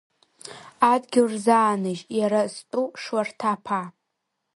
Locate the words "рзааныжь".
1.33-2.03